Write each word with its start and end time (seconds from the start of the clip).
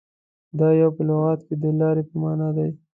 •دایو 0.57 0.87
په 0.97 1.01
لغت 1.09 1.39
کې 1.47 1.55
د 1.63 1.65
لارې 1.79 2.03
په 2.09 2.15
معنیٰ 2.21 2.49
دی. 2.57 2.69